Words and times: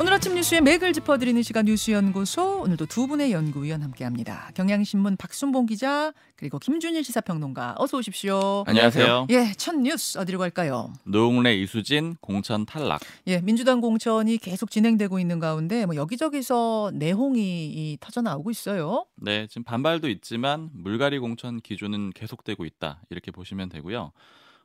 오늘 0.00 0.12
아침 0.12 0.36
뉴스의 0.36 0.60
맥을 0.60 0.92
짚어드리는 0.92 1.42
시간 1.42 1.64
뉴스연구소 1.64 2.60
오늘도 2.62 2.86
두 2.86 3.08
분의 3.08 3.32
연구위원 3.32 3.82
함께합니다. 3.82 4.52
경향신문 4.54 5.16
박순봉 5.16 5.66
기자 5.66 6.12
그리고 6.36 6.60
김준일 6.60 7.02
시사평론가 7.02 7.74
어서 7.78 7.98
오십시오. 7.98 8.62
안녕하세요. 8.68 9.26
예, 9.30 9.52
첫 9.56 9.74
뉴스 9.74 10.16
어디로 10.16 10.38
갈까요? 10.38 10.92
노웅래 11.02 11.52
이수진 11.56 12.14
공천 12.20 12.64
탈락. 12.64 13.00
예, 13.26 13.40
민주당 13.40 13.80
공천이 13.80 14.38
계속 14.38 14.70
진행되고 14.70 15.18
있는 15.18 15.40
가운데 15.40 15.84
뭐 15.84 15.96
여기저기서 15.96 16.92
내홍이 16.94 17.98
터져 18.00 18.22
나오고 18.22 18.52
있어요. 18.52 19.04
네, 19.16 19.48
지금 19.48 19.64
반발도 19.64 20.08
있지만 20.10 20.70
물갈이 20.74 21.18
공천 21.18 21.60
기조는 21.60 22.10
계속되고 22.10 22.64
있다 22.64 23.02
이렇게 23.10 23.32
보시면 23.32 23.68
되고요. 23.68 24.12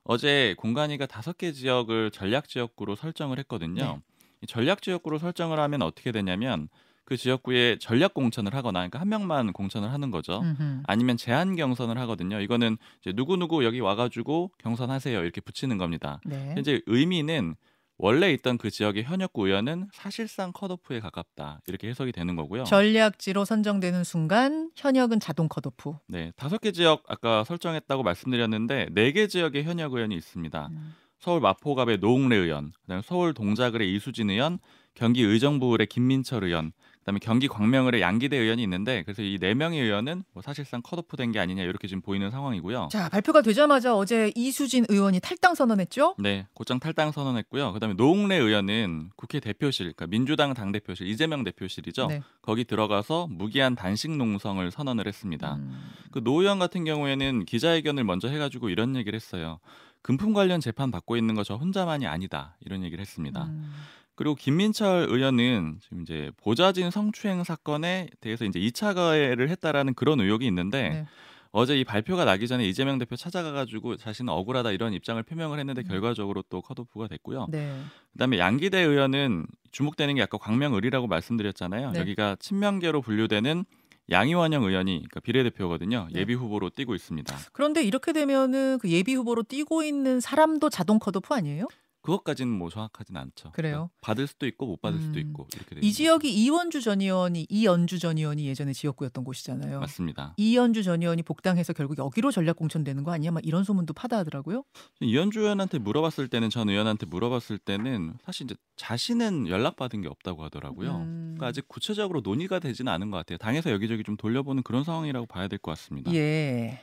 어제 0.03 0.53
공간위가 0.59 1.07
다섯 1.07 1.37
개 1.37 1.53
지역을 1.53 2.11
전략 2.11 2.47
지역구로 2.47 2.95
설정을 2.95 3.39
했거든요. 3.39 3.83
네. 3.83 4.12
전략 4.47 4.81
지역구로 4.81 5.17
설정을 5.19 5.59
하면 5.59 5.81
어떻게 5.81 6.11
되냐면 6.11 6.69
그 7.05 7.17
지역구에 7.17 7.77
전략 7.79 8.13
공천을 8.13 8.55
하거나 8.55 8.79
그러니까 8.79 8.99
한 9.01 9.09
명만 9.09 9.51
공천을 9.51 9.91
하는 9.91 10.09
거죠. 10.09 10.39
음흠. 10.41 10.83
아니면 10.87 11.17
제한 11.17 11.55
경선을 11.55 11.97
하거든요. 11.99 12.39
이거는 12.39 12.77
이제 13.01 13.11
누구 13.13 13.35
누구 13.35 13.65
여기 13.65 13.79
와 13.81 13.95
가지고 13.95 14.51
경선하세요 14.59 15.21
이렇게 15.21 15.41
붙이는 15.41 15.77
겁니다. 15.77 16.19
네. 16.25 16.55
이제 16.57 16.81
의미는 16.85 17.55
원래 17.97 18.31
있던 18.31 18.57
그 18.57 18.71
지역의 18.71 19.03
현역구 19.03 19.47
의원은 19.47 19.87
사실상 19.93 20.51
컷오프에 20.51 20.99
가깝다 21.01 21.61
이렇게 21.67 21.89
해석이 21.89 22.11
되는 22.11 22.35
거고요. 22.35 22.63
전략지로 22.63 23.45
선정되는 23.45 24.03
순간 24.03 24.71
현역은 24.75 25.19
자동 25.19 25.47
컷오프. 25.47 25.93
네, 26.07 26.31
다섯 26.35 26.59
개 26.59 26.71
지역 26.71 27.03
아까 27.07 27.43
설정했다고 27.43 28.01
말씀드렸는데 28.03 28.87
네 28.93 29.11
개 29.11 29.27
지역의 29.27 29.63
현역 29.65 29.93
의원이 29.93 30.15
있습니다. 30.15 30.67
음. 30.71 30.95
서울 31.23 31.39
마포갑의 31.39 31.99
노웅래 31.99 32.35
의원, 32.35 32.73
그다음에 32.81 33.01
서울 33.05 33.33
동작을의 33.33 33.93
이수진 33.95 34.29
의원, 34.29 34.59
경기 34.93 35.21
의정부을의 35.23 35.87
김민철 35.87 36.43
의원, 36.43 36.73
그다음에 36.99 37.19
경기 37.21 37.47
광명을의 37.47 38.01
양기대 38.01 38.35
의원이 38.37 38.61
있는데 38.63 39.03
그래서 39.03 39.21
이 39.21 39.37
네 39.39 39.53
명의 39.53 39.79
의원은 39.81 40.23
뭐 40.33 40.41
사실상 40.43 40.81
컷오프된 40.81 41.31
게 41.31 41.39
아니냐 41.39 41.63
이렇게 41.63 41.87
지금 41.87 42.01
보이는 42.01 42.29
상황이고요. 42.29 42.89
자 42.91 43.07
발표가 43.07 43.41
되자마자 43.41 43.95
어제 43.95 44.33
이수진 44.35 44.85
의원이 44.89 45.21
탈당 45.21 45.55
선언했죠. 45.55 46.15
네, 46.19 46.45
곧장 46.53 46.79
탈당 46.81 47.13
선언했고요. 47.13 47.71
그다음에 47.71 47.95
노웅래 47.95 48.35
의원은 48.35 49.11
국회 49.15 49.39
대표실, 49.39 49.93
그러니까 49.93 50.07
민주당 50.07 50.53
당 50.53 50.73
대표실 50.73 51.07
이재명 51.07 51.45
대표실이죠. 51.45 52.07
네. 52.07 52.21
거기 52.41 52.65
들어가서 52.65 53.27
무기한 53.29 53.75
단식 53.75 54.11
농성을 54.11 54.69
선언을 54.71 55.07
했습니다. 55.07 55.55
음. 55.55 55.89
그노 56.11 56.41
의원 56.41 56.59
같은 56.59 56.83
경우에는 56.83 57.45
기자회견을 57.45 58.03
먼저 58.03 58.27
해가지고 58.27 58.67
이런 58.69 58.97
얘기를 58.97 59.15
했어요. 59.15 59.59
금품 60.03 60.33
관련 60.33 60.59
재판 60.59 60.91
받고 60.91 61.17
있는 61.17 61.33
거 61.35 61.43
저 61.43 61.55
혼자만이 61.55 62.05
아니다 62.07 62.55
이런 62.61 62.83
얘기를 62.83 63.01
했습니다. 63.01 63.45
음. 63.45 63.73
그리고 64.15 64.35
김민철 64.35 65.07
의원은 65.09 65.79
지금 65.81 66.01
이제 66.03 66.29
보좌진 66.37 66.91
성추행 66.91 67.43
사건에 67.43 68.07
대해서 68.21 68.45
이제 68.45 68.59
2차 68.59 68.93
가해를 68.93 69.49
했다라는 69.49 69.95
그런 69.95 70.19
의혹이 70.19 70.45
있는데 70.45 70.89
네. 70.89 71.07
어제 71.51 71.79
이 71.79 71.83
발표가 71.83 72.23
나기 72.25 72.47
전에 72.47 72.65
이재명 72.67 72.97
대표 72.99 73.15
찾아가가지고 73.15 73.97
자신은 73.97 74.31
억울하다 74.31 74.71
이런 74.71 74.93
입장을 74.93 75.21
표명을 75.23 75.59
했는데 75.59 75.81
음. 75.81 75.87
결과적으로 75.87 76.43
또 76.49 76.61
컷오프가 76.61 77.07
됐고요. 77.07 77.47
네. 77.49 77.75
그다음에 78.13 78.37
양기대 78.39 78.79
의원은 78.79 79.47
주목되는 79.71 80.15
게 80.15 80.21
아까 80.23 80.37
광명을이라고 80.37 81.07
말씀드렸잖아요. 81.07 81.91
네. 81.91 81.99
여기가 81.99 82.37
친명계로 82.39 83.01
분류되는 83.01 83.65
양이원영 84.09 84.63
의원이 84.63 84.91
그러니까 84.97 85.19
비례대표거든요. 85.21 86.07
네. 86.11 86.21
예비 86.21 86.33
후보로 86.33 86.69
뛰고 86.69 86.95
있습니다. 86.95 87.35
그런데 87.53 87.83
이렇게 87.83 88.11
되면은 88.13 88.79
그 88.81 88.89
예비 88.89 89.15
후보로 89.15 89.43
뛰고 89.43 89.83
있는 89.83 90.19
사람도 90.19 90.69
자동 90.69 90.99
컷오프 90.99 91.33
아니에요? 91.33 91.67
그것까지는 92.03 92.51
뭐 92.53 92.69
정확하진 92.69 93.15
않죠. 93.17 93.51
그래요? 93.53 93.73
그러니까 93.73 93.91
받을 94.01 94.27
수도 94.27 94.45
있고 94.45 94.67
못 94.67 94.81
받을 94.81 94.99
수도 94.99 95.13
음. 95.15 95.19
있고 95.19 95.47
이렇게 95.55 95.75
이 95.81 95.91
지역이 95.91 96.29
이원주 96.31 96.81
전 96.81 96.99
의원이 97.01 97.47
이연주 97.49 97.97
전 97.99 98.17
의원이 98.17 98.45
예전에 98.45 98.73
지역구였던 98.73 99.23
곳이잖아요. 99.23 99.79
맞습니다. 99.79 100.33
이연주 100.37 100.83
전 100.83 101.01
의원이 101.01 101.23
복당해서 101.23 101.71
결국 101.73 101.97
여기로 101.97 102.31
전략 102.31 102.57
공천되는 102.57 103.03
거 103.03 103.11
아니야? 103.13 103.31
막 103.31 103.45
이런 103.45 103.63
소문도 103.63 103.93
파다하더라고요. 103.93 104.63
이현주 104.99 105.39
의원한테 105.39 105.79
물어봤을 105.79 106.27
때는 106.27 106.49
전 106.49 106.69
의원한테 106.69 107.05
물어봤을 107.05 107.57
때는 107.57 108.15
사실 108.25 108.45
이제 108.45 108.55
자신은 108.75 109.47
연락 109.47 109.77
받은 109.77 110.01
게 110.01 110.09
없다고 110.09 110.43
하더라고요. 110.43 110.97
음. 110.97 111.35
그러니까 111.37 111.47
아직 111.47 111.67
구체적으로 111.69 112.19
논의가 112.21 112.59
되지는 112.59 112.91
않은 112.91 113.11
것 113.11 113.17
같아요. 113.17 113.37
당에서 113.37 113.71
여기저기 113.71 114.03
좀 114.03 114.17
돌려보는 114.17 114.63
그런 114.63 114.83
상황이라고 114.83 115.25
봐야 115.25 115.47
될 115.47 115.57
것 115.59 115.71
같습니다. 115.71 116.13
예. 116.13 116.81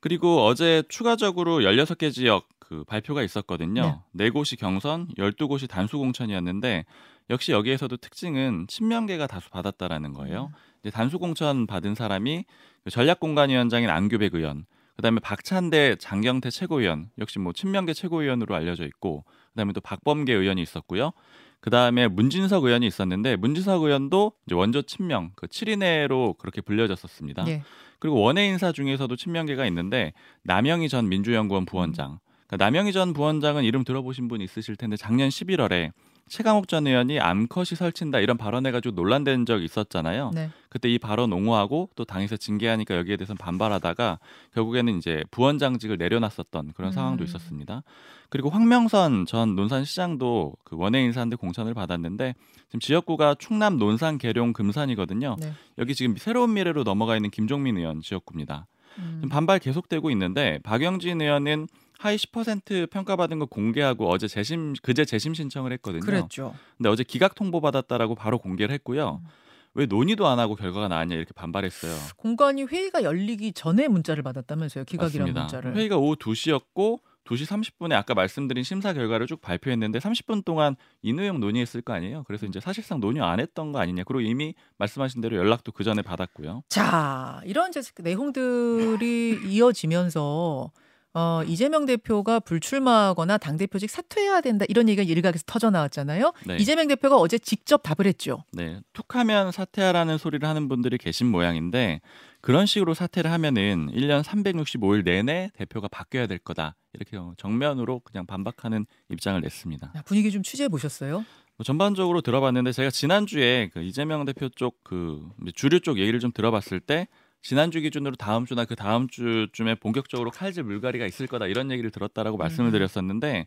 그리고 0.00 0.44
어제 0.44 0.82
추가적으로 0.88 1.60
16개 1.60 2.12
지역 2.12 2.46
그 2.72 2.84
발표가 2.84 3.22
있었거든요. 3.22 3.82
네. 3.82 4.24
네. 4.24 4.30
곳이 4.30 4.56
경선, 4.56 5.08
12곳이 5.18 5.68
단수 5.68 5.98
공천이었는데 5.98 6.86
역시 7.28 7.52
여기에서도 7.52 7.94
특징은 7.98 8.64
친명계가 8.66 9.26
다수 9.26 9.50
받았다라는 9.50 10.14
거예요. 10.14 10.46
음. 10.46 10.56
이제 10.80 10.90
단수 10.90 11.18
공천 11.18 11.66
받은 11.66 11.94
사람이 11.94 12.46
그 12.84 12.90
전략공간위원장인 12.90 13.90
안규백 13.90 14.34
의원, 14.34 14.64
그다음에 14.96 15.20
박찬대 15.20 15.96
장경태 15.96 16.48
최고위원 16.48 17.10
역시 17.18 17.38
뭐 17.38 17.52
친명계 17.52 17.92
최고위원으로 17.92 18.54
알려져 18.54 18.86
있고 18.86 19.24
그다음에 19.50 19.74
또 19.74 19.82
박범계 19.82 20.32
의원이 20.32 20.62
있었고요. 20.62 21.12
그다음에 21.60 22.08
문진석 22.08 22.64
의원이 22.64 22.86
있었는데 22.86 23.36
문진석 23.36 23.82
의원도 23.82 24.32
이제 24.46 24.54
원조 24.54 24.80
친명 24.80 25.32
그 25.36 25.46
7인회로 25.46 26.38
그렇게 26.38 26.62
불려졌었습니다. 26.62 27.46
예. 27.48 27.62
그리고 27.98 28.20
원외 28.20 28.48
인사 28.48 28.72
중에서도 28.72 29.14
친명계가 29.14 29.66
있는데 29.66 30.12
남영희 30.42 30.88
전 30.88 31.08
민주연구원 31.08 31.66
부원장. 31.66 32.18
그러니까 32.52 32.66
남영희 32.66 32.92
전 32.92 33.14
부원장은 33.14 33.64
이름 33.64 33.82
들어보신 33.82 34.28
분 34.28 34.42
있으실 34.42 34.76
텐데 34.76 34.96
작년 34.96 35.30
11월에 35.30 35.90
최강욱 36.28 36.68
전 36.68 36.86
의원이 36.86 37.18
암컷이 37.18 37.76
설친다 37.76 38.20
이런 38.20 38.36
발언해가지고 38.36 38.94
논란된 38.94 39.46
적 39.46 39.62
있었잖아요. 39.62 40.30
네. 40.34 40.50
그때 40.68 40.88
이 40.90 40.98
발언 40.98 41.32
옹호하고 41.32 41.88
또 41.96 42.04
당에서 42.04 42.36
징계하니까 42.36 42.96
여기에 42.96 43.16
대해서 43.16 43.34
반발하다가 43.34 44.18
결국에는 44.54 44.98
이제 44.98 45.24
부원장직을 45.30 45.96
내려놨었던 45.96 46.72
그런 46.74 46.92
상황도 46.92 47.24
음. 47.24 47.26
있었습니다. 47.26 47.82
그리고 48.28 48.50
황명선 48.50 49.26
전 49.26 49.56
논산시장도 49.56 50.54
그 50.62 50.76
원외 50.76 51.02
인사한테 51.04 51.36
공천을 51.36 51.72
받았는데 51.72 52.34
지금 52.66 52.80
지역구가 52.80 53.36
충남 53.38 53.78
논산 53.78 54.18
계룡 54.18 54.52
금산이거든요. 54.52 55.36
네. 55.40 55.52
여기 55.78 55.94
지금 55.94 56.16
새로운 56.16 56.52
미래로 56.52 56.84
넘어가 56.84 57.16
있는 57.16 57.30
김종민 57.30 57.78
의원 57.78 58.02
지역구입니다. 58.02 58.66
음. 58.98 59.12
지금 59.16 59.28
반발 59.30 59.58
계속되고 59.58 60.10
있는데 60.10 60.60
박영진 60.62 61.20
의원은 61.20 61.66
하위 62.02 62.16
10% 62.16 62.90
평가받은 62.90 63.38
거 63.38 63.46
공개하고 63.46 64.10
어제 64.10 64.26
재심 64.26 64.74
그제 64.82 65.04
재심 65.04 65.34
신청을 65.34 65.72
했거든요. 65.74 66.00
그랬죠. 66.00 66.52
근데 66.76 66.88
어제 66.88 67.04
기각 67.04 67.36
통보 67.36 67.60
받았다라고 67.60 68.16
바로 68.16 68.38
공개를 68.38 68.74
했고요. 68.74 69.20
음. 69.22 69.28
왜 69.74 69.86
논의도 69.86 70.26
안 70.26 70.40
하고 70.40 70.56
결과가 70.56 70.88
나왔냐 70.88 71.14
이렇게 71.14 71.32
반발했어요. 71.32 71.94
공관이 72.16 72.64
회의가 72.64 73.04
열리기 73.04 73.52
전에 73.52 73.86
문자를 73.86 74.24
받았다면서요. 74.24 74.84
기각이라는. 74.84 75.32
문자를. 75.32 75.76
회의가 75.76 75.96
오후 75.96 76.16
2시였고 76.16 76.98
2시 77.24 77.46
30분에 77.46 77.92
아까 77.92 78.14
말씀드린 78.14 78.64
심사 78.64 78.92
결과를 78.92 79.28
쭉 79.28 79.40
발표했는데 79.40 80.00
30분 80.00 80.44
동안 80.44 80.74
이 81.02 81.12
내용 81.12 81.38
논의했을 81.38 81.82
거 81.82 81.92
아니에요. 81.92 82.24
그래서 82.26 82.46
이제 82.46 82.58
사실상 82.58 82.98
논의 82.98 83.22
안 83.22 83.38
했던 83.38 83.70
거 83.70 83.78
아니냐. 83.78 84.02
그리고 84.02 84.22
이미 84.22 84.54
말씀하신 84.78 85.20
대로 85.20 85.36
연락도 85.36 85.70
그 85.70 85.84
전에 85.84 86.02
받았고요. 86.02 86.64
자, 86.68 87.40
이런 87.44 87.70
이제 87.70 87.80
내용들이 88.00 89.42
이어지면서 89.46 90.72
어, 91.14 91.42
이재명 91.46 91.84
대표가 91.84 92.40
불출마하거나 92.40 93.36
당 93.38 93.58
대표직 93.58 93.90
사퇴해야 93.90 94.40
된다 94.40 94.64
이런 94.68 94.88
얘기가 94.88 95.02
일각에서 95.02 95.44
터져 95.46 95.70
나왔잖아요. 95.70 96.32
네. 96.46 96.56
이재명 96.56 96.88
대표가 96.88 97.16
어제 97.16 97.38
직접 97.38 97.82
답을 97.82 98.06
했죠. 98.06 98.44
네, 98.52 98.80
툭하면 98.94 99.52
사퇴하라는 99.52 100.16
소리를 100.16 100.46
하는 100.48 100.68
분들이 100.68 100.96
계신 100.96 101.26
모양인데 101.26 102.00
그런 102.40 102.64
식으로 102.66 102.94
사퇴를 102.94 103.30
하면은 103.30 103.88
1년 103.92 104.22
365일 104.22 105.04
내내 105.04 105.50
대표가 105.54 105.88
바뀌어야 105.88 106.26
될 106.26 106.38
거다. 106.38 106.76
이렇게 106.94 107.18
정면으로 107.36 108.00
그냥 108.00 108.26
반박하는 108.26 108.86
입장을 109.10 109.40
냈습니다. 109.40 109.92
야, 109.94 110.02
분위기 110.02 110.30
좀 110.30 110.42
취재해 110.42 110.68
보셨어요? 110.68 111.24
뭐 111.56 111.64
전반적으로 111.64 112.22
들어봤는데 112.22 112.72
제가 112.72 112.90
지난주에 112.90 113.70
그 113.72 113.82
이재명 113.82 114.24
대표 114.24 114.48
쪽 114.48 114.80
그 114.82 115.22
주류 115.54 115.80
쪽 115.80 115.98
얘기를 115.98 116.18
좀 116.20 116.32
들어봤을 116.32 116.80
때 116.80 117.06
지난주 117.42 117.80
기준으로 117.80 118.14
다음 118.16 118.46
주나 118.46 118.64
그 118.64 118.76
다음 118.76 119.08
주쯤에 119.08 119.74
본격적으로 119.74 120.30
칼질 120.30 120.62
물갈이가 120.62 121.06
있을 121.06 121.26
거다 121.26 121.46
이런 121.46 121.70
얘기를 121.70 121.90
들었다라고 121.90 122.36
말씀을 122.38 122.70
음. 122.70 122.72
드렸었는데 122.72 123.46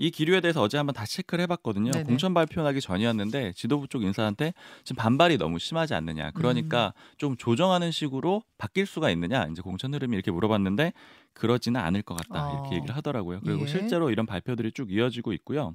이 0.00 0.10
기류에 0.12 0.40
대해서 0.40 0.62
어제 0.62 0.76
한번 0.76 0.94
다시 0.94 1.16
체크를 1.16 1.42
해봤거든요. 1.42 1.90
네네. 1.90 2.04
공천 2.04 2.32
발표하기 2.32 2.80
전이었는데 2.80 3.52
지도부 3.54 3.88
쪽 3.88 4.04
인사한테 4.04 4.54
지금 4.84 4.96
반발이 4.96 5.38
너무 5.38 5.58
심하지 5.58 5.94
않느냐. 5.94 6.30
그러니까 6.32 6.92
음. 6.94 7.14
좀 7.16 7.36
조정하는 7.36 7.90
식으로 7.90 8.42
바뀔 8.58 8.86
수가 8.86 9.10
있느냐. 9.10 9.48
이제 9.50 9.60
공천 9.60 9.92
흐름이 9.92 10.14
이렇게 10.14 10.30
물어봤는데 10.30 10.92
그러지는 11.32 11.80
않을 11.80 12.02
것 12.02 12.16
같다. 12.16 12.46
어. 12.46 12.52
이렇게 12.52 12.76
얘기를 12.76 12.96
하더라고요. 12.96 13.40
그리고 13.44 13.62
예. 13.62 13.66
실제로 13.66 14.10
이런 14.10 14.24
발표들이 14.24 14.70
쭉 14.70 14.92
이어지고 14.92 15.32
있고요. 15.32 15.74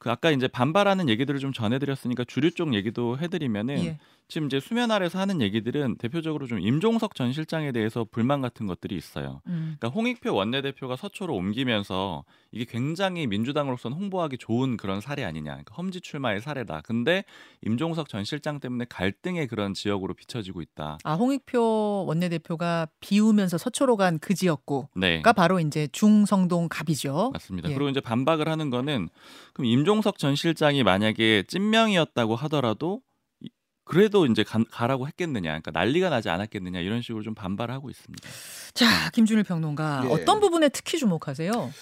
그 0.00 0.10
아까 0.10 0.32
이제 0.32 0.48
반발하는 0.48 1.08
얘기들을 1.08 1.38
좀 1.38 1.52
전해드렸으니까 1.52 2.24
주류 2.24 2.50
쪽 2.52 2.74
얘기도 2.74 3.18
해드리면은 3.18 3.84
예. 3.84 3.98
지금 4.28 4.46
이제 4.46 4.60
수면 4.60 4.92
아래서 4.92 5.18
하는 5.18 5.40
얘기들은 5.40 5.96
대표적으로 5.98 6.46
좀 6.46 6.60
임종석 6.60 7.16
전 7.16 7.32
실장에 7.32 7.72
대해서 7.72 8.06
불만 8.08 8.40
같은 8.40 8.66
것들이 8.68 8.96
있어요. 8.96 9.42
음. 9.48 9.76
그러니까 9.78 9.88
홍익표 9.88 10.32
원내대표가 10.32 10.94
서초로 10.94 11.34
옮기면서 11.34 12.24
이게 12.52 12.64
굉장히 12.64 13.26
민주당으로서는 13.26 13.96
홍보하기 13.96 14.38
좋은 14.38 14.76
그런 14.76 15.00
사례 15.00 15.24
아니냐. 15.24 15.50
그러니까 15.50 15.74
험지 15.74 16.00
출마의 16.00 16.40
사례다. 16.40 16.82
근데 16.84 17.24
임종석 17.66 18.08
전 18.08 18.24
실장 18.24 18.60
때문에 18.60 18.86
갈등의 18.88 19.48
그런 19.48 19.74
지역으로 19.74 20.14
비춰지고 20.14 20.62
있다. 20.62 20.98
아 21.02 21.14
홍익표 21.14 22.04
원내대표가 22.06 22.86
비우면서 23.00 23.58
서초로 23.58 23.96
간 23.96 24.20
그 24.20 24.34
지역구가 24.34 24.88
네. 24.96 25.22
바로 25.34 25.58
이제 25.60 25.88
중성동 25.92 26.68
갑이죠. 26.68 27.30
맞습니다. 27.32 27.70
예. 27.70 27.74
그리고 27.74 27.88
이제 27.88 28.00
반박을 28.00 28.48
하는 28.48 28.70
거는 28.70 29.08
그럼 29.54 29.66
임종 29.66 29.89
석 30.02 30.16
전 30.18 30.36
실장이 30.36 30.82
만약에 30.84 31.44
찐명이었다고 31.48 32.36
하더라도 32.36 33.02
이- 33.40 33.48
그래도 33.84 34.26
이제 34.26 34.42
가, 34.44 34.62
가라고 34.70 35.06
했겠느냐, 35.08 35.48
그러니까 35.50 35.70
난리가 35.72 36.08
나지 36.10 36.28
않았겠느냐 36.30 36.78
이런 36.80 37.02
식으로 37.02 37.22
좀 37.22 37.34
반발을 37.34 37.74
하고 37.74 37.90
있습니다. 37.90 38.28
자 38.74 39.10
김준일 39.10 39.42
평론가 39.44 40.02
예. 40.04 40.08
어떤 40.12 40.38
부분에 40.40 40.68
특히 40.68 40.98
주목하세요? 40.98 41.72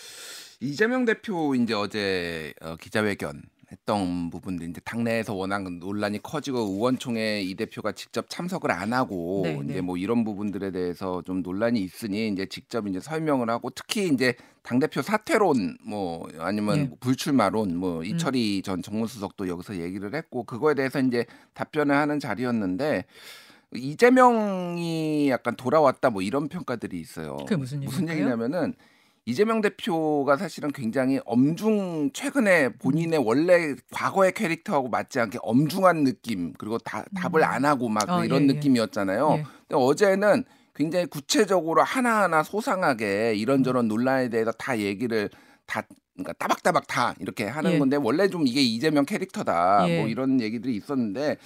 이재명 0.60 1.04
대표 1.04 1.54
이제 1.54 1.74
어제 1.74 2.52
어, 2.60 2.76
기자회견 2.76 3.42
했던 3.70 4.30
부분들 4.30 4.68
이제 4.70 4.80
당내에서 4.82 5.34
워낙 5.34 5.70
논란이 5.70 6.22
커지고 6.22 6.60
의원총회 6.60 7.42
이 7.42 7.54
대표가 7.54 7.92
직접 7.92 8.30
참석을 8.30 8.70
안 8.70 8.94
하고 8.94 9.42
네, 9.44 9.60
이제 9.64 9.74
네. 9.74 9.80
뭐 9.82 9.98
이런 9.98 10.24
부분들에 10.24 10.70
대해서 10.70 11.22
좀 11.22 11.42
논란이 11.42 11.80
있으니 11.80 12.28
이제 12.28 12.46
직접 12.46 12.86
이제 12.86 12.98
설명을 12.98 13.50
하고 13.50 13.68
특히 13.70 14.08
이제 14.08 14.34
당 14.62 14.78
대표 14.78 15.02
사퇴론 15.02 15.78
뭐 15.84 16.26
아니면 16.38 16.78
예. 16.78 16.90
불출마론 17.00 17.76
뭐 17.76 17.98
음. 17.98 18.04
이철희 18.04 18.62
전 18.62 18.82
정무수석도 18.82 19.48
여기서 19.48 19.76
얘기를 19.76 20.14
했고 20.14 20.44
그거에 20.44 20.74
대해서 20.74 21.00
이제 21.00 21.26
답변을 21.52 21.94
하는 21.94 22.20
자리였는데 22.20 23.04
이재명이 23.74 25.28
약간 25.28 25.56
돌아왔다 25.56 26.08
뭐 26.08 26.22
이런 26.22 26.48
평가들이 26.48 26.98
있어요. 26.98 27.36
무슨 27.50 27.80
무슨? 27.80 28.08
얘기냐면은 28.08 28.74
이재명 29.28 29.60
대표가 29.60 30.38
사실은 30.38 30.72
굉장히 30.72 31.20
엄중 31.26 32.12
최근에 32.14 32.70
본인의 32.78 33.18
원래 33.18 33.74
과거의 33.92 34.32
캐릭터하고 34.32 34.88
맞지 34.88 35.20
않게 35.20 35.38
엄중한 35.42 36.04
느낌 36.04 36.54
그리고 36.54 36.78
다, 36.78 37.04
답을 37.14 37.42
음. 37.42 37.44
안 37.44 37.66
하고 37.66 37.90
막 37.90 38.08
아, 38.08 38.24
이런 38.24 38.44
예, 38.44 38.48
예. 38.48 38.52
느낌이었잖아요. 38.54 39.30
예. 39.32 39.42
근데 39.42 39.74
어제는 39.74 40.44
굉장히 40.74 41.04
구체적으로 41.04 41.82
하나하나 41.82 42.42
소상하게 42.42 43.34
이런저런 43.34 43.84
음. 43.84 43.88
논란에 43.88 44.30
대해서 44.30 44.50
다 44.52 44.78
얘기를 44.78 45.28
다 45.66 45.82
그러니까 46.18 46.32
따박따박 46.34 46.86
다 46.88 47.14
이렇게 47.20 47.44
하는 47.46 47.72
예. 47.74 47.78
건데 47.78 47.96
원래 47.96 48.28
좀 48.28 48.46
이게 48.46 48.60
이재명 48.60 49.04
캐릭터다 49.04 49.88
예. 49.88 50.00
뭐 50.00 50.08
이런 50.08 50.40
얘기들이 50.40 50.74
있었는데 50.74 51.36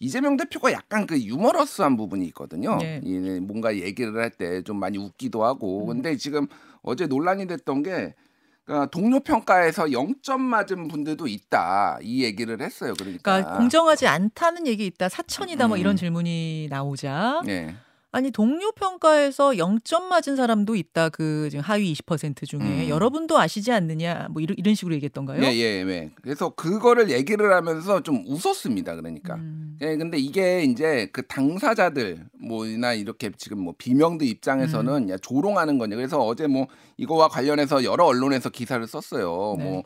이재명 0.00 0.36
대표가 0.38 0.72
약간 0.72 1.06
그 1.06 1.20
유머러스한 1.20 1.96
부분이 1.98 2.24
있거든요. 2.26 2.78
예. 2.82 3.00
이 3.04 3.18
뭔가 3.40 3.76
얘기를 3.76 4.16
할 4.18 4.30
때 4.30 4.62
좀 4.64 4.78
많이 4.80 4.96
웃기도 4.98 5.44
하고 5.44 5.82
음. 5.84 5.88
근데 5.88 6.16
지금 6.16 6.46
어제 6.82 7.06
논란이 7.06 7.46
됐던 7.46 7.82
게 7.82 8.14
그러니까 8.64 8.86
동료 8.90 9.20
평가에서 9.20 9.86
0점 9.86 10.38
맞은 10.40 10.88
분들도 10.88 11.26
있다 11.26 11.98
이 12.00 12.24
얘기를 12.24 12.60
했어요. 12.62 12.94
그러니까, 12.96 13.20
그러니까 13.36 13.58
공정하지 13.58 14.06
않다는 14.06 14.66
얘기 14.66 14.86
있다 14.86 15.08
사천이다 15.10 15.68
뭐 15.68 15.76
음. 15.76 15.80
이런 15.80 15.96
질문이 15.96 16.68
나오자 16.70 17.42
네. 17.44 17.74
아니 18.14 18.30
동료 18.30 18.70
평가에서 18.72 19.52
0점 19.52 20.02
맞은 20.02 20.36
사람도 20.36 20.76
있다 20.76 21.08
그 21.08 21.48
지금 21.50 21.64
하위 21.64 21.94
20% 21.94 22.46
중에 22.46 22.60
음. 22.60 22.88
여러분도 22.90 23.38
아시지 23.38 23.72
않느냐 23.72 24.28
뭐 24.30 24.42
이런, 24.42 24.54
이런 24.58 24.74
식으로 24.74 24.94
얘기했던가요? 24.96 25.42
예, 25.42 25.46
예, 25.46 25.84
예. 25.88 26.10
그래서 26.20 26.50
그거를 26.50 27.10
얘기를 27.10 27.54
하면서 27.54 28.02
좀 28.02 28.22
웃었습니다. 28.26 28.96
그러니까. 28.96 29.36
음. 29.36 29.78
예, 29.80 29.96
근데 29.96 30.18
이게 30.18 30.62
이제 30.62 31.08
그 31.10 31.26
당사자들 31.26 32.26
뭐나 32.38 32.92
이렇게 32.92 33.30
지금 33.38 33.60
뭐 33.60 33.74
비명들 33.78 34.26
입장에서는 34.26 35.04
음. 35.04 35.08
야 35.08 35.16
조롱하는 35.16 35.78
거냐. 35.78 35.96
그래서 35.96 36.18
어제 36.18 36.46
뭐 36.46 36.66
이거와 36.98 37.28
관련해서 37.28 37.82
여러 37.82 38.04
언론에서 38.04 38.50
기사를 38.50 38.86
썼어요. 38.86 39.56
네. 39.58 39.64
뭐. 39.64 39.82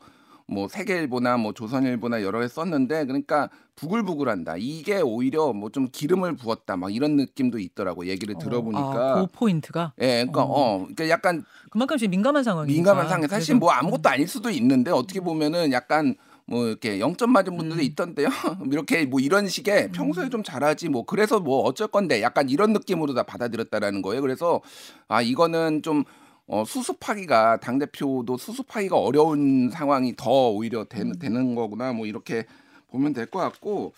뭐 0.48 0.68
세계일보나 0.68 1.36
뭐 1.38 1.52
조선일보나 1.52 2.22
여러 2.22 2.40
개 2.40 2.46
썼는데 2.48 3.06
그러니까 3.06 3.48
부글부글한다. 3.74 4.54
이게 4.58 5.00
오히려 5.00 5.52
뭐 5.52 5.70
좀 5.70 5.88
기름을 5.90 6.36
부었다. 6.36 6.76
막 6.76 6.94
이런 6.94 7.16
느낌도 7.16 7.58
있더라고. 7.58 8.06
얘기를 8.06 8.34
어, 8.36 8.38
들어보니까. 8.38 8.80
아, 8.80 9.14
그 9.20 9.26
포인트가 9.32 9.92
예, 10.00 10.24
그러니까 10.24 10.42
어. 10.44 10.46
어, 10.52 10.78
그러니까 10.78 11.08
약간 11.08 11.44
그만큼 11.70 11.98
지금 11.98 12.12
민감한 12.12 12.44
상황이니까 12.44 12.74
민감한 12.76 13.08
상황. 13.08 13.28
사실 13.28 13.56
뭐 13.56 13.70
아무것도 13.72 14.08
아닐 14.08 14.26
수도 14.28 14.48
있는데 14.50 14.90
어떻게 14.92 15.20
보면은 15.20 15.72
약간 15.72 16.14
뭐 16.46 16.66
이렇게 16.68 16.98
0점 16.98 17.26
맞은 17.26 17.56
분들도 17.56 17.82
음. 17.82 17.84
있던데요. 17.84 18.28
이렇게 18.70 19.04
뭐 19.04 19.18
이런 19.18 19.48
식의 19.48 19.90
평소에 19.90 20.28
좀 20.30 20.44
잘하지 20.44 20.88
뭐 20.88 21.04
그래서 21.04 21.40
뭐 21.40 21.62
어쩔 21.62 21.88
건데 21.88 22.22
약간 22.22 22.48
이런 22.48 22.72
느낌으로 22.72 23.12
다 23.14 23.24
받아들였다라는 23.24 24.00
거예요. 24.00 24.22
그래서 24.22 24.60
아 25.08 25.20
이거는 25.20 25.82
좀 25.82 26.04
어, 26.48 26.64
수습하기가 26.64 27.58
당 27.58 27.78
대표도 27.78 28.36
수습하기가 28.36 28.96
어려운 28.96 29.70
상황이 29.70 30.14
더 30.16 30.50
오히려 30.50 30.84
되, 30.84 31.02
음. 31.02 31.18
되는 31.18 31.54
거구나 31.54 31.92
뭐 31.92 32.06
이렇게 32.06 32.44
보면 32.88 33.12
될 33.12 33.26
것 33.26 33.40
같고 33.40 33.92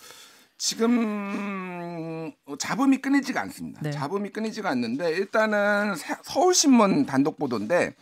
지금 0.56 2.32
어, 2.46 2.56
잡음이 2.56 2.98
끊이지가 2.98 3.40
않습니다. 3.42 3.80
네. 3.82 3.90
잡음이 3.90 4.30
끊이지가 4.30 4.68
않는데 4.70 5.10
일단은 5.12 5.94
새- 5.96 6.16
서울신문 6.22 7.06
단독 7.06 7.38
보도인데 7.38 7.94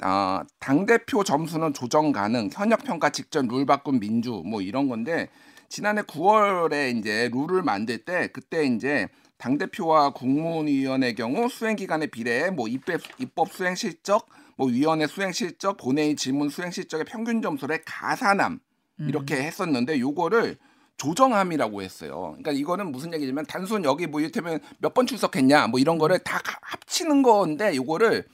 아, 0.00 0.42
당 0.58 0.84
대표 0.84 1.22
점수는 1.22 1.72
조정 1.74 2.12
가능, 2.12 2.50
현역 2.52 2.82
평가 2.84 3.10
직전 3.10 3.46
룰 3.46 3.64
바꾼 3.66 4.00
민주 4.00 4.42
뭐 4.44 4.60
이런 4.60 4.88
건데 4.88 5.28
지난해 5.68 6.02
9월에 6.02 6.98
이제 6.98 7.30
룰을 7.32 7.62
만들 7.62 7.98
때 7.98 8.28
그때 8.32 8.64
이제 8.66 9.08
당 9.42 9.58
대표와 9.58 10.10
국무위원의 10.10 11.16
경우 11.16 11.48
수행 11.48 11.74
기간에 11.74 12.06
비례해 12.06 12.50
뭐 12.50 12.68
입법, 12.68 13.00
입법 13.18 13.52
수행 13.52 13.74
실적, 13.74 14.28
뭐 14.56 14.68
위원회 14.68 15.08
수행 15.08 15.32
실적, 15.32 15.76
본회의 15.78 16.14
질문 16.14 16.48
수행 16.48 16.70
실적의 16.70 17.06
평균 17.06 17.42
점수를 17.42 17.82
가산함 17.84 18.60
음. 19.00 19.08
이렇게 19.08 19.42
했었는데 19.42 19.98
요거를 19.98 20.58
조정함이라고 20.96 21.82
했어요. 21.82 22.36
그러니까 22.38 22.52
이거는 22.52 22.92
무슨 22.92 23.12
얘기냐면 23.14 23.44
단순 23.44 23.82
여기 23.84 24.06
뭐 24.06 24.20
이를테면 24.20 24.60
몇 24.78 24.94
번 24.94 25.08
출석했냐 25.08 25.66
뭐 25.66 25.80
이런 25.80 25.98
거를 25.98 26.20
다 26.20 26.38
가- 26.38 26.58
합치는 26.62 27.22
건데 27.24 27.74
요거를 27.74 28.24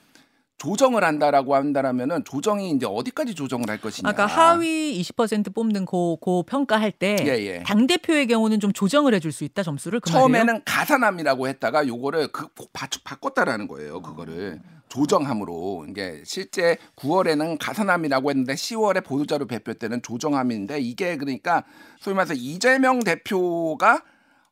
조정을 0.59 1.05
한다라고 1.05 1.55
한다라면은 1.55 2.25
조정이 2.25 2.71
이제 2.71 2.85
어디까지 2.85 3.35
조정을 3.37 3.71
할 3.71 3.81
것이냐. 3.81 4.09
아까 4.09 4.27
하위 4.27 5.01
20% 5.01 5.55
뽑는 5.55 5.85
고, 5.85 6.17
고 6.17 6.43
평가할 6.43 6.91
때 6.91 7.17
예, 7.21 7.47
예. 7.47 7.63
당 7.63 7.87
대표의 7.87 8.27
경우는 8.27 8.59
좀 8.59 8.73
조정을 8.73 9.15
해줄 9.15 9.31
수 9.31 9.45
있다 9.45 9.63
점수를 9.63 10.01
그 10.01 10.11
말이에요? 10.11 10.23
처음에는 10.23 10.63
가산함이라고 10.65 11.47
했다가 11.49 11.87
요거를 11.87 12.29
그 12.33 12.49
바, 12.73 12.89
바꿨다라는 13.05 13.69
거예요. 13.69 14.03
그거를 14.03 14.61
조정함으로 14.89 15.87
이게 15.89 16.23
실제 16.25 16.77
9월에는 16.97 17.59
가산함이라고 17.61 18.31
했는데 18.31 18.55
10월에 18.55 19.05
보도자료 19.05 19.47
발표 19.47 19.75
때는 19.75 20.03
조정함인데 20.03 20.81
이게 20.81 21.17
그러니까 21.17 21.65
소위 22.01 22.17
말해서 22.17 22.35
이재명 22.35 23.01
대표가 23.01 24.03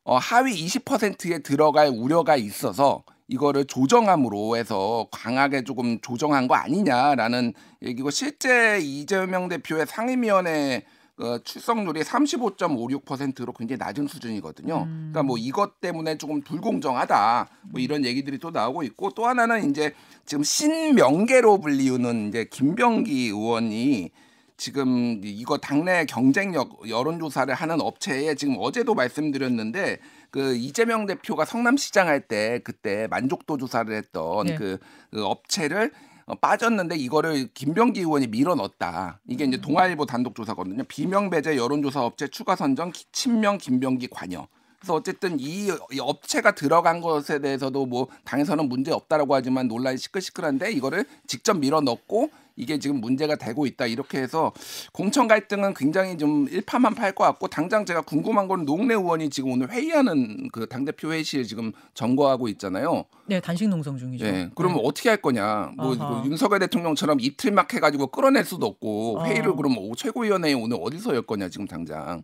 어, 0.05 0.15
하위 0.15 0.53
20%에 0.65 1.39
들어갈 1.39 1.89
우려가 1.89 2.37
있어서 2.37 3.03
이거를 3.27 3.65
조정함으로 3.65 4.55
해서 4.55 5.07
강하게 5.11 5.63
조금 5.63 5.99
조정한 6.01 6.47
거 6.47 6.55
아니냐라는 6.55 7.53
얘기고 7.83 8.09
실제 8.09 8.79
이재명 8.81 9.49
대표의 9.49 9.85
상임위원회 9.85 10.85
어, 11.19 11.39
출석률이 11.43 12.01
35.56%로 12.01 13.51
굉장히 13.53 13.79
낮은 13.79 14.07
수준이거든요. 14.07 14.83
음. 14.83 15.09
그러니까 15.11 15.23
뭐 15.23 15.37
이것 15.37 15.81
때문에 15.81 16.17
조금 16.17 16.41
불공정하다. 16.41 17.49
뭐 17.63 17.81
이런 17.81 18.05
얘기들이 18.05 18.37
또 18.37 18.51
나오고 18.51 18.83
있고 18.83 19.09
또 19.11 19.25
하나는 19.25 19.69
이제 19.69 19.93
지금 20.25 20.43
신명계로 20.43 21.57
불리우는 21.59 22.29
이제 22.29 22.45
김병기 22.51 23.29
의원이 23.29 24.11
지금 24.57 25.21
이거 25.23 25.57
당내 25.57 26.05
경쟁력 26.05 26.87
여론조사를 26.87 27.51
하는 27.53 27.81
업체에 27.81 28.35
지금 28.35 28.55
어제도 28.59 28.93
말씀드렸는데 28.93 29.97
그 30.31 30.55
이재명 30.55 31.05
대표가 31.05 31.45
성남시장 31.45 32.07
할 32.07 32.27
때 32.27 32.59
그때 32.63 33.07
만족도 33.07 33.57
조사를 33.57 33.93
했던 33.95 34.45
네. 34.47 34.55
그, 34.55 34.77
그 35.11 35.23
업체를 35.25 35.91
어, 36.25 36.35
빠졌는데 36.35 36.97
이거를 36.97 37.47
김병기 37.53 38.01
의원이 38.01 38.27
밀어넣었다. 38.27 39.21
이게 39.27 39.45
이제 39.45 39.57
동아일보 39.61 40.05
단독 40.05 40.35
조사거든요. 40.35 40.83
비명 40.85 41.29
배제 41.29 41.55
여론조사 41.55 42.03
업체 42.03 42.27
추가 42.27 42.55
선정 42.57 42.91
기- 42.91 43.05
친명 43.13 43.57
김병기 43.57 44.07
관여. 44.07 44.47
그래서 44.79 44.93
어쨌든 44.95 45.39
이, 45.39 45.67
이 45.91 45.99
업체가 45.99 46.53
들어간 46.53 46.99
것에 47.01 47.39
대해서도 47.39 47.85
뭐 47.85 48.07
당에서는 48.25 48.67
문제 48.67 48.91
없다라고 48.91 49.33
하지만 49.35 49.67
논란이 49.69 49.97
시끌시끌한데 49.97 50.71
이거를 50.73 51.05
직접 51.27 51.57
밀어넣고 51.57 52.29
이게 52.57 52.79
지금 52.79 52.99
문제가 52.99 53.35
되고 53.35 53.65
있다 53.65 53.85
이렇게 53.85 54.19
해서 54.19 54.51
공천 54.91 55.27
갈등은 55.27 55.73
굉장히 55.75 56.17
좀 56.17 56.47
일파만파할 56.49 57.13
것 57.15 57.23
같고 57.23 57.47
당장 57.47 57.85
제가 57.85 58.01
궁금한 58.01 58.47
건 58.47 58.65
노웅래 58.65 58.95
의원이 58.95 59.29
지금 59.29 59.51
오늘 59.51 59.69
회의하는 59.71 60.49
그 60.51 60.67
당 60.67 60.83
대표 60.83 61.13
회의실 61.13 61.45
지금 61.45 61.71
점거하고 61.93 62.47
있잖아요. 62.49 63.05
네, 63.27 63.39
단식 63.39 63.67
농성 63.69 63.97
중이죠. 63.97 64.25
네, 64.25 64.49
그러면 64.55 64.77
네. 64.79 64.83
어떻게 64.85 65.07
할 65.09 65.21
거냐? 65.21 65.71
뭐 65.77 65.95
아하. 65.95 66.21
그 66.23 66.29
윤석열 66.29 66.59
대통령처럼 66.59 67.19
이틀 67.21 67.51
막 67.51 67.73
해가지고 67.73 68.07
끌어낼 68.07 68.43
수도 68.43 68.65
없고 68.65 69.19
어. 69.19 69.25
회의를 69.25 69.55
그럼 69.55 69.73
뭐 69.73 69.95
최고위원회에 69.95 70.53
오늘 70.53 70.77
어디서 70.81 71.15
열 71.15 71.21
거냐 71.21 71.47
지금 71.49 71.67
당장 71.67 72.23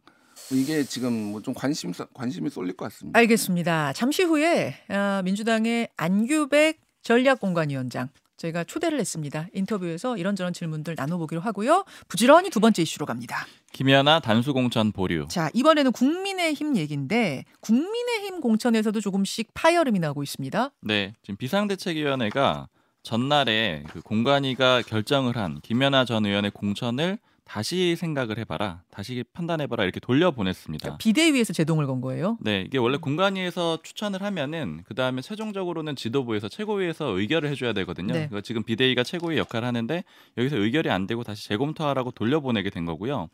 이게 0.51 0.83
지금 0.83 1.13
뭐 1.31 1.41
좀 1.41 1.53
관심 1.53 1.93
관심이 2.13 2.49
쏠릴 2.49 2.75
것 2.75 2.85
같습니다. 2.85 3.17
알겠습니다. 3.19 3.93
잠시 3.93 4.23
후에 4.23 4.75
아, 4.89 5.21
민주당의 5.23 5.89
안규백 5.95 6.79
전략공관위원장 7.01 8.09
저희가 8.43 8.63
초대를 8.63 8.99
했습니다. 8.99 9.47
인터뷰에서 9.53 10.17
이런저런 10.17 10.53
질문들 10.53 10.95
나눠보기로 10.97 11.41
하고요. 11.41 11.85
부지런히 12.07 12.49
두 12.49 12.59
번째 12.59 12.81
이슈로 12.81 13.05
갑니다. 13.05 13.45
김연아 13.71 14.19
단수공천 14.19 14.91
보류. 14.91 15.27
자 15.29 15.49
이번에는 15.53 15.91
국민의힘 15.91 16.75
얘기인데 16.75 17.45
국민의힘 17.61 18.41
공천에서도 18.41 18.99
조금씩 18.99 19.53
파열음이 19.53 19.99
나고 19.99 20.23
있습니다. 20.23 20.71
네, 20.81 21.13
지금 21.21 21.37
비상대책위원회가 21.37 22.67
전날에 23.03 23.83
그 23.89 24.01
공관위가 24.01 24.81
결정을 24.83 25.37
한 25.37 25.59
김연아 25.61 26.05
전 26.05 26.25
의원의 26.25 26.51
공천을 26.51 27.17
다시 27.53 27.95
생각을 27.95 28.39
해봐라, 28.39 28.81
다시 28.89 29.23
판단해봐라 29.31 29.83
이렇게 29.83 29.99
돌려보냈습니다. 29.99 30.97
비대위에서 30.97 31.53
제동을 31.53 31.85
건 31.85 32.01
거예요. 32.01 32.35
네, 32.41 32.63
이게 32.65 32.79
원래 32.79 32.97
공관위에서 32.97 33.77
추천을 33.83 34.23
하면은 34.23 34.81
그 34.87 34.95
다음에 34.95 35.21
최종적으로는 35.21 35.95
지도부에서 35.95 36.49
최고위에서 36.49 37.09
의결을 37.09 37.51
해줘야 37.51 37.73
되거든요. 37.73 38.11
네. 38.11 38.27
그거 38.27 38.41
지금 38.41 38.63
비대위가 38.63 39.03
최고위 39.03 39.37
역할을 39.37 39.67
하는데 39.67 40.03
여기서 40.35 40.57
의결이 40.57 40.89
안 40.89 41.05
되고 41.05 41.23
다시 41.23 41.47
재검토하라고 41.47 42.09
돌려보내게 42.09 42.71
된 42.71 42.85
거고요. 42.85 43.29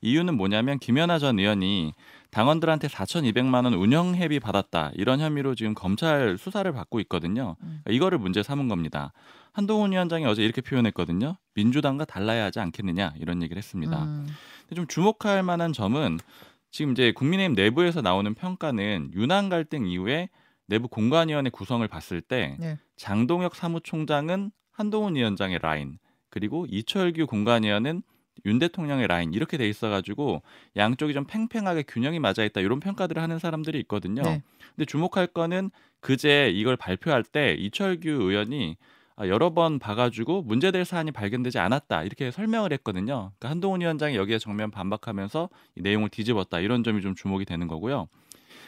이유는 0.00 0.38
뭐냐면 0.38 0.78
김연아 0.78 1.18
전 1.18 1.38
의원이 1.38 1.92
당원들한테 2.30 2.88
4,200만 2.88 3.64
원 3.64 3.74
운영회비 3.74 4.40
받았다 4.40 4.92
이런 4.94 5.20
혐의로 5.20 5.54
지금 5.54 5.74
검찰 5.74 6.38
수사를 6.38 6.72
받고 6.72 7.00
있거든요. 7.00 7.56
음. 7.60 7.80
그러니까 7.84 7.92
이거를 7.92 8.16
문제 8.16 8.42
삼은 8.42 8.68
겁니다. 8.68 9.12
한동훈 9.52 9.92
위원장이 9.92 10.24
어제 10.26 10.42
이렇게 10.42 10.60
표현했거든요. 10.60 11.36
민주당과 11.54 12.04
달라야 12.04 12.44
하지 12.44 12.60
않겠느냐 12.60 13.14
이런 13.18 13.42
얘기를 13.42 13.58
했습니다. 13.58 14.04
음, 14.04 14.26
근데 14.62 14.74
좀 14.74 14.86
주목할 14.86 15.42
만한 15.42 15.72
점은 15.72 16.18
지금 16.70 16.92
이제 16.92 17.12
국민의힘 17.12 17.54
내부에서 17.54 18.02
나오는 18.02 18.32
평가는 18.34 19.12
유난 19.14 19.48
갈등 19.48 19.86
이후에 19.86 20.28
내부 20.66 20.86
공관위원회 20.88 21.50
구성을 21.50 21.86
봤을 21.88 22.20
때 22.20 22.56
네. 22.60 22.76
장동혁 22.96 23.54
사무총장은 23.54 24.50
한동훈 24.70 25.16
위원장의 25.16 25.58
라인 25.62 25.98
그리고 26.30 26.66
이철규 26.68 27.26
공관위원은 27.26 28.02
윤 28.44 28.58
대통령의 28.58 29.08
라인 29.08 29.34
이렇게 29.34 29.56
돼 29.56 29.68
있어가지고 29.68 30.42
양쪽이 30.76 31.12
좀 31.14 31.24
팽팽하게 31.26 31.82
균형이 31.82 32.20
맞아 32.20 32.44
있다 32.44 32.60
이런 32.60 32.78
평가들을 32.78 33.20
하는 33.20 33.38
사람들이 33.38 33.80
있거든요. 33.80 34.22
네. 34.22 34.42
근데 34.76 34.84
주목할 34.84 35.28
거는 35.28 35.70
그제 36.00 36.50
이걸 36.54 36.76
발표할 36.76 37.24
때 37.24 37.54
이철규 37.54 38.08
의원이 38.08 38.76
아, 38.78 38.97
여러 39.26 39.52
번 39.52 39.78
봐가지고 39.78 40.42
문제될 40.42 40.84
사안이 40.84 41.10
발견되지 41.10 41.58
않았다 41.58 42.04
이렇게 42.04 42.30
설명을 42.30 42.72
했거든요. 42.74 43.32
그러니까 43.38 43.50
한동훈 43.50 43.80
위원장이 43.80 44.16
여기에 44.16 44.38
정면 44.38 44.70
반박하면서 44.70 45.48
이 45.76 45.82
내용을 45.82 46.08
뒤집었다 46.10 46.60
이런 46.60 46.84
점이 46.84 47.00
좀 47.02 47.14
주목이 47.14 47.44
되는 47.44 47.66
거고요. 47.66 48.08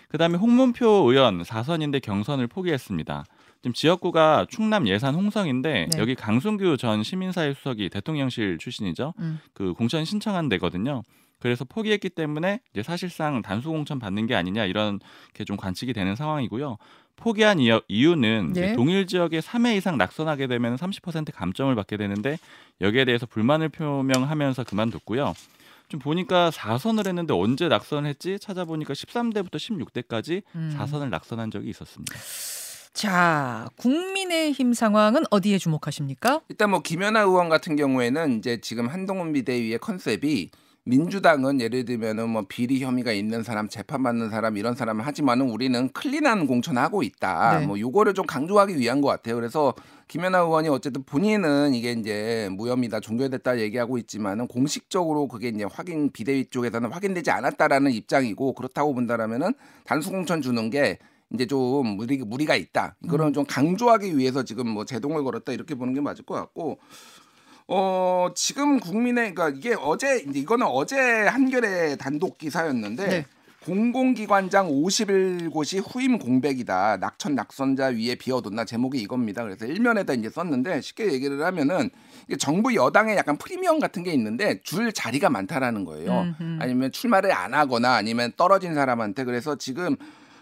그다음에 0.08 0.36
홍문표 0.38 0.86
의원 1.10 1.42
4선인데 1.42 2.02
경선을 2.02 2.48
포기했습니다. 2.48 3.24
지금 3.62 3.72
지역구가 3.74 4.46
충남 4.48 4.88
예산 4.88 5.14
홍성인데 5.14 5.88
네. 5.92 5.98
여기 5.98 6.14
강순규 6.14 6.76
전 6.78 7.02
시민사회 7.04 7.54
수석이 7.54 7.90
대통령실 7.90 8.58
출신이죠. 8.58 9.12
음. 9.20 9.38
그 9.52 9.74
공천 9.74 10.04
신청한 10.04 10.48
데거든요. 10.48 11.02
그래서 11.38 11.64
포기했기 11.64 12.08
때문에 12.10 12.60
이제 12.72 12.82
사실상 12.82 13.40
단수 13.40 13.68
공천 13.70 13.98
받는 13.98 14.26
게 14.26 14.34
아니냐 14.34 14.64
이런 14.64 14.98
게 15.32 15.44
좀 15.44 15.56
관측이 15.56 15.92
되는 15.92 16.14
상황이고요. 16.16 16.76
포기한 17.20 17.60
이유, 17.60 17.80
이유는 17.86 18.52
네. 18.54 18.74
동일 18.74 19.06
지역에 19.06 19.40
3회 19.40 19.76
이상 19.76 19.98
낙선하게 19.98 20.46
되면 20.46 20.76
30% 20.76 21.32
감점을 21.34 21.72
받게 21.74 21.96
되는데 21.96 22.38
여기에 22.80 23.04
대해서 23.04 23.26
불만을 23.26 23.68
표명하면서 23.68 24.64
그만뒀고요. 24.64 25.34
좀 25.88 26.00
보니까 26.00 26.50
4선을 26.50 27.06
했는데 27.06 27.34
언제 27.34 27.68
낙선을 27.68 28.08
했지 28.08 28.38
찾아보니까 28.38 28.94
13대부터 28.94 29.56
16대까지 29.56 30.42
음. 30.54 30.76
4선을 30.78 31.10
낙선한 31.10 31.50
적이 31.50 31.70
있었습니다. 31.70 32.16
자 32.92 33.68
국민의힘 33.76 34.72
상황은 34.72 35.24
어디에 35.30 35.58
주목하십니까? 35.58 36.40
일단 36.48 36.70
뭐 36.70 36.80
김현아 36.80 37.20
의원 37.20 37.48
같은 37.48 37.76
경우에는 37.76 38.38
이제 38.38 38.60
지금 38.60 38.88
한동훈 38.88 39.32
비대위의 39.32 39.78
컨셉이 39.78 40.50
민주당은 40.84 41.60
예를 41.60 41.84
들면은 41.84 42.30
뭐 42.30 42.44
비리 42.48 42.82
혐의가 42.82 43.12
있는 43.12 43.42
사람, 43.42 43.68
재판받는 43.68 44.30
사람 44.30 44.56
이런 44.56 44.74
사람을 44.74 45.06
하지만은 45.06 45.50
우리는 45.50 45.88
clean한 45.90 46.46
공천하고 46.46 47.02
있다. 47.02 47.60
네. 47.60 47.66
뭐 47.66 47.78
요거를 47.78 48.14
좀 48.14 48.24
강조하기 48.26 48.78
위한 48.78 49.00
것 49.00 49.08
같아요. 49.08 49.34
그래서 49.34 49.74
김현아 50.08 50.38
의원이 50.38 50.68
어쨌든 50.68 51.02
본인은 51.04 51.74
이게 51.74 51.92
이제 51.92 52.48
무혐의다, 52.52 53.00
종결됐다 53.00 53.60
얘기하고 53.60 53.98
있지만은 53.98 54.48
공식적으로 54.48 55.28
그게 55.28 55.48
이제 55.48 55.64
확인 55.64 56.10
비대위 56.10 56.46
쪽에서는 56.46 56.90
확인되지 56.90 57.30
않았다라는 57.30 57.92
입장이고 57.92 58.54
그렇다고 58.54 58.94
본다라면은 58.94 59.52
단수 59.84 60.10
공천 60.10 60.40
주는 60.40 60.70
게 60.70 60.98
이제 61.32 61.46
좀 61.46 61.86
무리, 61.96 62.18
무리가 62.18 62.56
있다. 62.56 62.96
이거는 63.04 63.26
음. 63.26 63.32
좀 63.32 63.44
강조하기 63.46 64.16
위해서 64.16 64.42
지금 64.42 64.68
뭐 64.68 64.84
제동을 64.84 65.22
걸었다 65.22 65.52
이렇게 65.52 65.74
보는 65.74 65.94
게 65.94 66.00
맞을 66.00 66.24
것 66.24 66.34
같고 66.34 66.78
어 67.72 68.30
지금 68.34 68.80
국민의 68.80 69.32
그러니까 69.32 69.56
이게 69.56 69.76
어제 69.80 70.24
이거는 70.34 70.66
어제 70.66 70.98
한겨레 70.98 71.96
단독 71.96 72.36
기사였는데 72.36 73.06
네. 73.06 73.26
공공기관장 73.64 74.68
51곳이 74.68 75.80
후임 75.86 76.18
공백이다. 76.18 76.96
낙천 76.96 77.36
낙선자 77.36 77.88
위에 77.88 78.16
비워뒀나 78.16 78.64
제목이 78.64 78.98
이겁니다. 78.98 79.44
그래서 79.44 79.66
일면에다 79.66 80.14
이제 80.14 80.30
썼는데 80.30 80.80
쉽게 80.80 81.12
얘기를 81.12 81.44
하면은 81.44 81.90
이게 82.26 82.36
정부 82.36 82.74
여당에 82.74 83.16
약간 83.16 83.36
프리미엄 83.36 83.78
같은 83.78 84.02
게 84.02 84.12
있는데 84.14 84.60
줄 84.62 84.92
자리가 84.92 85.30
많다라는 85.30 85.84
거예요. 85.84 86.34
음흠. 86.40 86.58
아니면 86.60 86.90
출마를 86.90 87.30
안 87.32 87.54
하거나 87.54 87.94
아니면 87.94 88.32
떨어진 88.36 88.74
사람한테 88.74 89.22
그래서 89.22 89.56
지금 89.56 89.94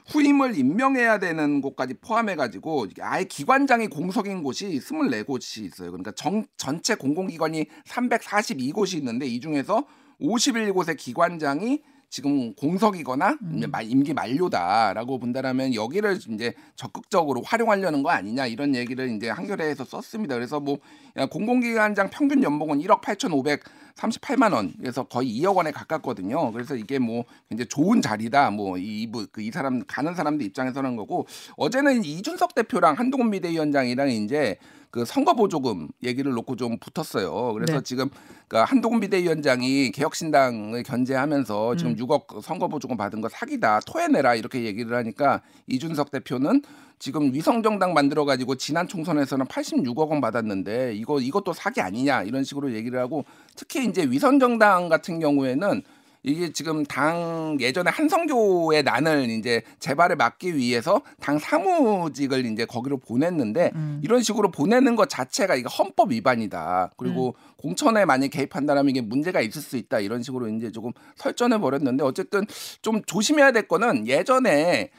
후임을 0.09 0.57
임명해야 0.57 1.19
되는 1.19 1.61
곳까지 1.61 1.95
포함해가지고 2.01 2.87
아예 3.01 3.25
기관장이 3.25 3.89
공석인 3.89 4.43
곳이 4.43 4.67
24곳이 4.67 5.65
있어요. 5.65 5.91
그러니까 5.91 6.13
정, 6.13 6.45
전체 6.57 6.95
공공기관이 6.95 7.67
342곳이 7.87 8.97
있는데 8.99 9.27
이 9.27 9.39
중에서 9.39 9.87
51곳의 10.21 10.97
기관장이 10.97 11.83
지금 12.11 12.55
공석이거나 12.55 13.37
음. 13.43 13.63
마- 13.71 13.83
임기 13.83 14.15
만료다라고 14.15 15.19
본다라면 15.19 15.75
여기를 15.75 16.19
이제 16.31 16.55
적극적으로 16.75 17.43
활용하려는 17.43 18.03
거 18.03 18.11
아니냐 18.11 18.47
이런 18.47 18.75
얘기를 18.75 19.11
이제 19.15 19.29
한겨레에서 19.29 19.85
썼습니다. 19.85 20.35
그래서 20.35 20.59
뭐 20.59 20.79
야, 21.19 21.27
공공기관장 21.27 22.09
평균 22.11 22.43
연봉은 22.43 22.79
1억 22.81 23.03
8,538만 23.03 24.55
원, 24.55 24.73
그래서 24.79 25.05
거의 25.05 25.29
2억 25.41 25.57
원에 25.57 25.71
가깝거든요. 25.71 26.51
그래서 26.53 26.77
이게 26.77 26.99
뭐 26.99 27.25
이제 27.53 27.65
좋은 27.67 28.01
자리다. 28.01 28.51
뭐이 28.53 29.11
그이 29.31 29.51
사람 29.51 29.83
가는 29.87 30.15
사람들 30.15 30.47
입장에서는 30.47 30.97
거고 30.97 31.27
어제는 31.57 32.05
이준석 32.05 32.55
대표랑 32.55 32.95
한동훈 32.99 33.31
비대위원장이랑 33.31 34.11
이제 34.11 34.57
그 34.91 35.05
선거 35.05 35.35
보조금 35.35 35.89
얘기를 36.03 36.33
놓고 36.33 36.57
좀 36.57 36.79
붙었어요. 36.79 37.53
그래서 37.53 37.75
네. 37.75 37.83
지금 37.83 38.09
그러니까 38.47 38.71
한동훈 38.71 39.01
비대위원장이 39.01 39.91
개혁신당을 39.93 40.83
견제하면서 40.83 41.77
지금 41.77 41.93
음. 41.93 41.97
6억 41.97 42.41
선거 42.43 42.69
보조금 42.69 42.97
받은 42.97 43.21
거 43.21 43.29
사기다 43.29 43.81
토해내라 43.81 44.35
이렇게 44.35 44.65
얘기를 44.65 44.97
하니까 44.97 45.43
이준석 45.67 46.11
대표는 46.11 46.63
지금 46.99 47.33
위성정당 47.33 47.95
만들어 47.95 48.25
가지고 48.25 48.57
지난 48.57 48.89
총선에서는 48.89 49.47
86억 49.47 50.09
원 50.09 50.21
받았는데 50.21 50.95
이거 50.97 51.21
이것도 51.21 51.53
사기 51.53 51.81
아니냐 51.81 52.23
이런 52.23 52.43
식으로 52.43 52.73
얘기를 52.73 52.99
하고 52.99 53.25
특히 53.55 53.85
이제 53.85 54.05
위성정당 54.05 54.89
같은 54.89 55.21
경우에는 55.21 55.83
이게 56.23 56.53
지금 56.53 56.85
당 56.85 57.57
예전에 57.61 57.91
한성교의 57.91 58.83
난을 58.83 59.31
이제 59.31 59.63
재발을 59.79 60.17
막기 60.17 60.57
위해서 60.57 61.03
당 61.21 61.39
사무직을 61.39 62.45
이제 62.47 62.65
거기로 62.65 62.99
보냈는데 62.99 63.71
음. 63.75 64.01
이런 64.03 64.23
식으로 64.23 64.51
보내는 64.51 64.97
것 64.97 65.09
자체가 65.09 65.55
이거 65.55 65.69
헌법 65.69 66.11
위반이다. 66.13 66.93
그리고 66.97 67.37
음. 67.39 67.55
공천에 67.57 68.05
만약 68.05 68.29
개입한다면 68.29 68.89
이게 68.91 69.01
문제가 69.01 69.41
있을 69.41 69.63
수 69.63 69.77
있다. 69.77 70.01
이런 70.01 70.23
식으로 70.23 70.49
이제 70.49 70.73
조금 70.73 70.93
설전해 71.17 71.59
버렸는데 71.59 72.05
어쨌든 72.05 72.45
좀 72.83 73.03
조심해야 73.05 73.53
될 73.53 73.69
거는 73.69 74.07
예전에 74.07 74.91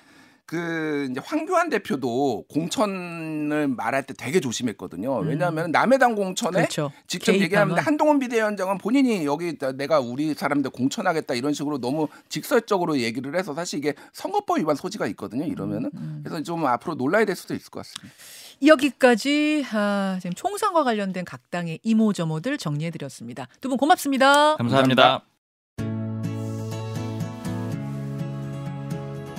그 0.49 1.07
이제 1.11 1.21
황교안 1.23 1.69
대표도 1.69 2.45
공천을 2.49 3.67
말할 3.67 4.01
때 4.01 4.15
되게 4.17 4.39
조심했거든요. 4.39 5.19
음. 5.19 5.27
왜냐하면 5.27 5.69
남해당 5.69 6.15
공천에 6.15 6.61
그렇죠. 6.61 6.91
직접 7.05 7.33
개입하면. 7.33 7.43
얘기하는데 7.45 7.81
한동훈 7.81 8.17
비대위원장은 8.17 8.79
본인이 8.79 9.25
여기 9.25 9.55
내가 9.77 9.99
우리 9.99 10.33
사람들 10.33 10.71
공천하겠다 10.71 11.35
이런 11.35 11.53
식으로 11.53 11.77
너무 11.77 12.07
직설적으로 12.29 12.97
얘기를 12.97 13.35
해서 13.37 13.53
사실 13.53 13.77
이게 13.77 13.93
선거법 14.11 14.57
위반 14.57 14.75
소지가 14.75 15.05
있거든요. 15.09 15.45
이러면은 15.45 15.91
음. 15.93 16.21
그래서 16.23 16.41
좀 16.41 16.65
앞으로 16.65 16.95
논란이 16.95 17.27
될 17.27 17.35
수도 17.35 17.53
있을 17.53 17.69
것 17.69 17.81
같습니다. 17.85 18.15
여기까지 18.65 19.63
아, 19.71 20.17
지금 20.19 20.33
총선과 20.33 20.83
관련된 20.83 21.25
각 21.25 21.51
당의 21.51 21.77
이모저모들 21.83 22.57
정리해드렸습니다. 22.57 23.47
두 23.61 23.69
분 23.69 23.77
고맙습니다. 23.77 24.55
감사합니다. 24.55 25.21